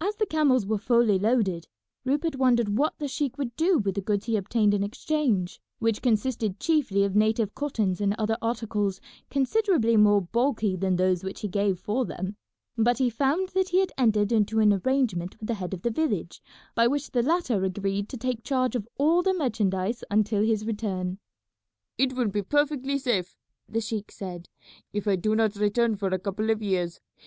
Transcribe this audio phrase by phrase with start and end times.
[0.00, 1.68] As the camels were fully loaded,
[2.06, 6.00] Rupert wondered what the sheik would do with the goods he obtained in exchange, which
[6.00, 11.48] consisted chiefly of native cottons and other articles considerably more bulky than those which he
[11.48, 12.36] gave for them;
[12.78, 15.90] but he found that he had entered into an arrangement with the head of the
[15.90, 16.42] village
[16.74, 21.18] by which the latter agreed to take charge of all the merchandise until his return.
[21.98, 23.36] "It will be perfectly safe,"
[23.68, 24.48] the sheik said,
[24.94, 26.98] "if I do not return for a couple of years.